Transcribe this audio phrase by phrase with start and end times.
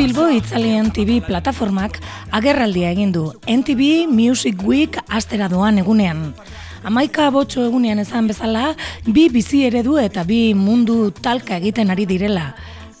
[0.00, 1.98] Bilbo Itzalien TV plataformak
[2.32, 6.22] agerraldia egin du NTV Music Week astera doan egunean.
[6.88, 8.70] Amaika botxo egunean ezan bezala,
[9.04, 12.46] bi bizi eredu eta bi mundu talka egiten ari direla.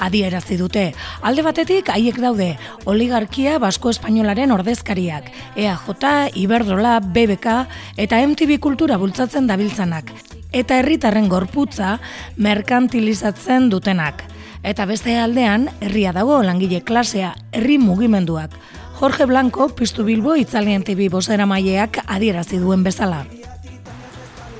[0.00, 0.86] Adierazi dute.
[1.20, 2.54] Alde batetik haiek daude
[2.88, 7.58] oligarkia basko espainolaren ordezkariak, EAJ, Iberdrola, BBK
[8.06, 10.14] eta MTV kultura bultzatzen dabiltzanak.
[10.48, 11.98] Eta herritarren gorputza
[12.40, 14.24] merkantilizatzen dutenak.
[14.66, 18.50] Eta beste aldean, herria dago langile klasea, herri mugimenduak.
[18.98, 23.20] Jorge Blanco, Piztu Bilbo, Itzalien TV bozera maileak adierazi duen bezala.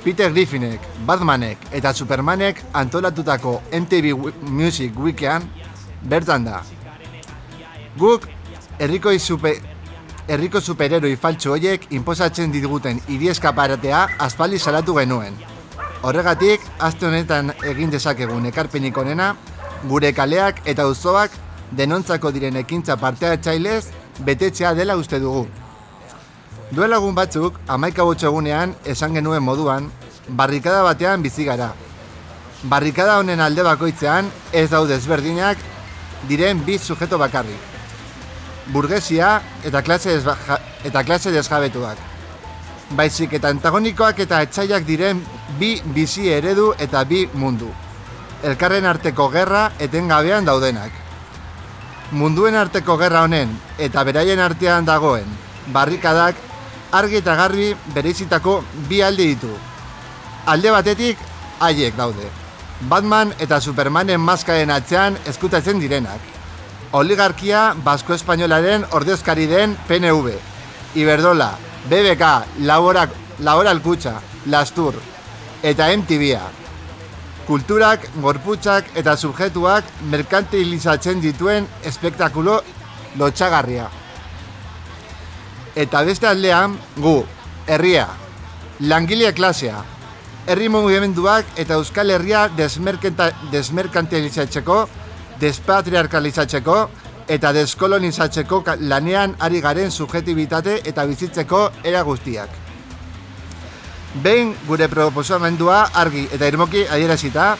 [0.05, 4.13] Peter Griffinek, Batmanek eta Supermanek antolatutako MTV
[4.47, 5.43] Music Weekean
[6.07, 6.61] bertan da.
[7.99, 8.29] Guk,
[8.79, 9.59] herriko super,
[10.29, 15.35] herriko supereroi faltsu hoiek inposatzen diguten irieskaparatea aspaldi salatu genuen.
[16.01, 19.33] Horregatik, aste honetan egin dezakegun ekarpenik onena,
[19.85, 21.31] gure kaleak eta auzoak
[21.77, 23.85] denontzako diren ekintza partea txailez
[24.25, 25.45] betetzea dela uste dugu.
[26.71, 29.89] Duela egun batzuk, amaika egunean esan genuen moduan,
[30.27, 31.73] barrikada batean bizi gara.
[32.63, 35.57] Barrikada honen alde bakoitzean ez daude ezberdinak
[36.27, 37.55] diren bi sujeto bakarri.
[38.67, 40.19] Burgesia eta klase,
[40.83, 41.97] eta klase desjabetuak.
[42.91, 45.23] Baizik eta antagonikoak eta etxaiak diren
[45.59, 47.86] bi bizi eredu eta bi mundu
[48.43, 50.91] elkarren arteko gerra etengabean daudenak.
[52.11, 55.27] Munduen arteko gerra honen eta beraien artean dagoen
[55.73, 56.35] barrikadak
[56.91, 59.51] argi eta garbi bereizitako bi alde ditu.
[60.45, 61.17] Alde batetik
[61.59, 62.29] haiek daude.
[62.89, 66.21] Batman eta Supermanen maskaren atzean eskutatzen direnak.
[66.93, 70.37] Oligarkia Basko Espainolaren ordezkari den PNV.
[70.95, 71.51] Iberdola,
[71.89, 72.29] BBK,
[72.63, 73.09] Laborak,
[73.39, 74.95] Laboral Kutsa, Lastur
[75.63, 76.66] eta MTV-a
[77.47, 82.59] kulturak, gorputzak eta subjetuak merkantilizatzen dituen espektakulo
[83.17, 83.87] lotxagarria.
[85.77, 87.23] Eta beste aldean, gu,
[87.67, 88.07] herria,
[88.79, 89.83] langilea klasea,
[90.47, 94.87] herri mugimenduak eta euskal herria desmerkantilizatzeko,
[95.39, 96.77] despatriarkalizatzeko
[97.27, 102.66] eta deskolonizatzeko lanean ari garen subjetibitate eta bizitzeko era guztiak.
[104.15, 107.57] Behin gure proposamendua argi eta irmoki adierazita,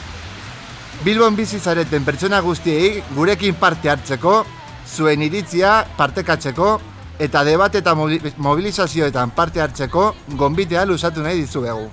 [1.04, 4.46] Bilbon bizi zareten pertsona guztiei gurekin parte hartzeko,
[4.88, 6.80] zuen iritzia partekatzeko
[7.20, 11.90] eta debate eta mobilizazioetan parte hartzeko gonbitea lusatu nahi dizuegu.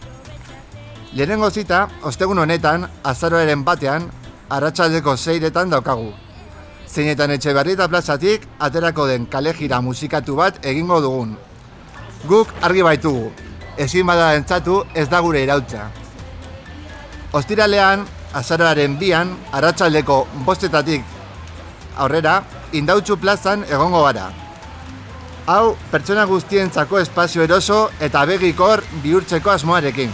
[1.14, 4.08] Lehenengo zita, ostegun honetan, azaroaren batean,
[4.50, 6.12] arratsaldeko zeiretan daukagu.
[6.88, 11.36] Zeinetan etxe eta plazatik, aterako den kalejira musikatu bat egingo dugun.
[12.26, 13.32] Guk argi baitugu,
[13.78, 15.88] ezin bada entzatu ez da gure irautza.
[17.32, 21.04] Ostiralean, azararen bian, aratzaldeko bostetatik
[21.96, 22.42] aurrera,
[22.72, 24.30] indautxu plazan egongo gara.
[25.46, 30.12] Hau, pertsona guztientzako espazio eroso eta begikor bihurtzeko asmoarekin.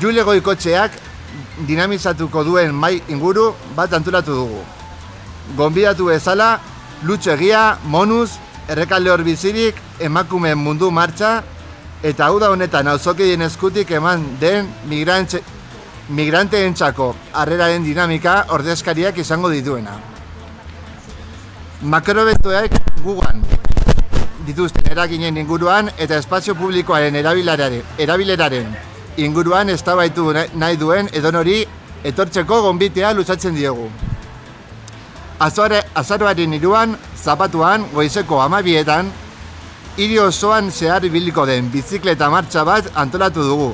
[0.00, 0.98] Jule goikotxeak
[1.68, 4.62] dinamizatuko duen mai inguru bat antolatu dugu.
[5.56, 6.58] Gonbidatu bezala,
[7.02, 8.30] lutxo egia, monuz,
[8.68, 11.42] errekalde hor bizirik, emakumeen mundu martxa,
[12.02, 15.42] eta hau da honetan auzokidien eskutik eman den migrantze,
[16.08, 19.96] migranteen txako harreraren dinamika ordezkariak izango dituena.
[21.82, 23.42] Makrobetoek gugan
[24.46, 28.76] dituzten eraginen inguruan eta espazio publikoaren erabileraren
[29.16, 31.64] inguruan eztabaitu nahi duen edonori
[32.04, 33.88] etortzeko gonbitea luzatzen diogu.
[35.40, 39.10] Azaroaren iruan, zapatuan, goizeko amabietan,
[39.96, 43.70] hiri osoan zehar ibiliko den bizikleta martxa bat antolatu dugu.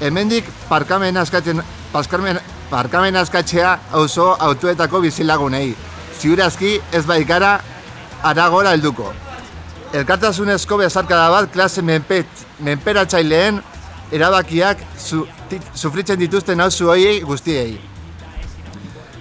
[0.00, 1.62] Hemendik parkamen askatzen
[1.92, 2.38] paskarmen
[2.70, 5.74] parkamen askatzea auzo autoetako bizilagunei.
[6.20, 7.58] Ziurazki ez baikara
[8.22, 9.12] aragora helduko.
[9.92, 12.26] Elkartasunezko bezarkada bat klase menpet,
[12.60, 13.58] menperatzaileen
[14.12, 15.24] erabakiak su,
[15.74, 17.80] sufritzen dituzten hau hoiei guztiei.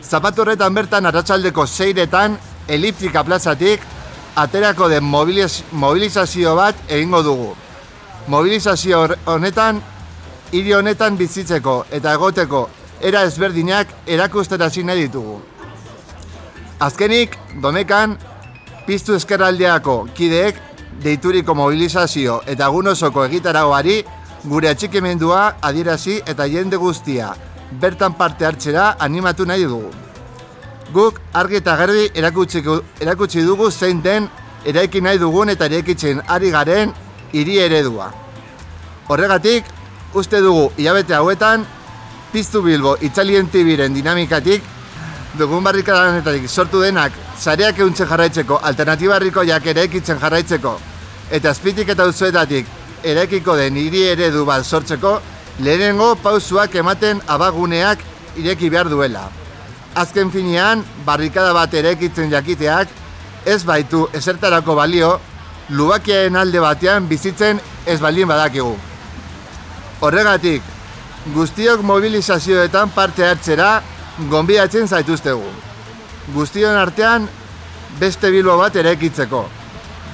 [0.03, 2.37] Zapatu horretan bertan arratsaldeko zeiretan
[2.67, 3.81] eliptika plazatik
[4.39, 7.49] aterako den mobiliz, mobilizazio bat egingo dugu.
[8.27, 9.81] Mobilizazio honetan,
[10.51, 12.67] hiri honetan bizitzeko eta egoteko
[13.01, 15.39] era ezberdinak erakusterazi nahi ditugu.
[16.79, 18.15] Azkenik, domekan,
[18.87, 20.61] piztu eskerraldeako kideek
[21.03, 24.01] deituriko mobilizazio eta gunosoko egitaragoari
[24.45, 27.33] gure atxikimendua adierazi eta jende guztia
[27.81, 29.91] bertan parte hartzera animatu nahi dugu.
[30.93, 32.63] Guk argi eta garbi erakutsi,
[32.99, 34.27] erakutsi dugu zein den
[34.65, 36.93] eraiki nahi dugun eta eraikitzen ari garen
[37.33, 38.11] hiri eredua.
[39.07, 39.65] Horregatik,
[40.13, 41.65] uste dugu hilabete hauetan,
[42.33, 44.63] piztu bilbo itxalien tibiren dinamikatik,
[45.37, 50.79] dugun barrikadanetatik sortu denak zareak euntzen jarraitzeko, alternatibarriko jak eraikitzen jarraitzeko,
[51.29, 52.65] eta azpitik eta uzuetatik
[53.03, 55.19] eraikiko den hiri eredu bat sortzeko,
[55.59, 58.01] lehenengo pausuak ematen abaguneak
[58.37, 59.29] ireki behar duela.
[59.95, 62.89] Azken finean, barrikada bat eraikitzen jakiteak,
[63.45, 65.19] ez baitu esertarako balio,
[65.69, 68.75] lubakiaren alde batean bizitzen ez balien badakigu.
[70.01, 70.61] Horregatik,
[71.33, 73.81] guztiok mobilizazioetan parte hartzera
[74.29, 75.49] gonbidatzen zaituztegu.
[76.33, 77.27] Guztion artean
[77.99, 79.45] beste bilbo bat eraikitzeko.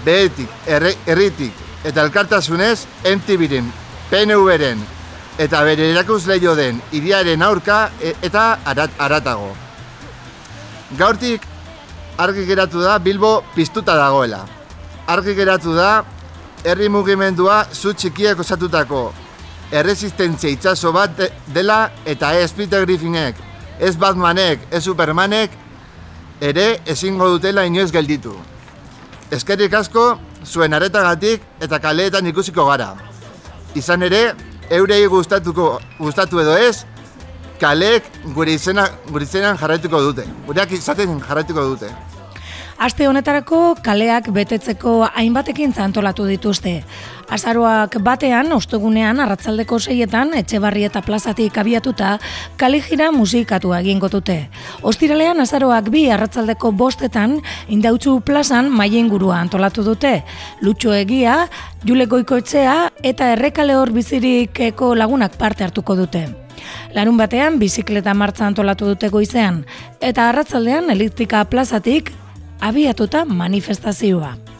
[0.05, 3.71] Behetik, erritik eta elkartasunez MTV-ren,
[4.09, 4.81] PNV-ren
[5.41, 9.64] eta bere erakusleio den iriaren aurka e- eta arat, aratago.
[10.93, 11.41] Gaurtik
[12.17, 14.45] argi geratu da Bilbo piztuta dagoela.
[15.07, 16.03] Argi geratu da
[16.63, 19.11] herri mugimendua zu txikiak osatutako
[19.71, 23.35] erresistentzia itsaso bat de- dela eta ez Peter Griffinek,
[23.79, 25.51] ez Batmanek, ez Supermanek
[26.41, 28.35] ere ezingo dutela inoiz gelditu.
[29.31, 32.93] Eskerrik asko zuen aretagatik eta kaleetan ikusiko gara.
[33.75, 34.35] Izan ere,
[34.69, 36.85] eurei gustatuko gustatu edo ez,
[37.61, 40.27] kaleek gure izena gure izenan jarraituko dute.
[40.47, 41.93] Gureak izaten jarraituko dute.
[42.75, 46.81] Aste honetarako kaleak betetzeko hainbat ekintza antolatu dituzte.
[47.31, 52.17] Azaroak batean, ostegunean, arratzaldeko seietan, etxebarri eta plazatik abiatuta,
[52.59, 54.37] kalijira musikatua egingo dute.
[54.83, 57.39] Ostiralean, azaroak bi arratzaldeko bostetan,
[57.71, 60.17] indautxu plazan maien gurua antolatu dute.
[60.61, 61.45] Lutxo egia,
[61.85, 66.27] Jule Goikoetxea eta errekale hor bizirikeko lagunak parte hartuko dute.
[66.95, 69.63] Larun batean, bizikleta martza antolatu dute goizean,
[70.01, 72.11] eta arratzaldean, elektrika plazatik
[72.59, 74.54] abiatuta manifestazioa.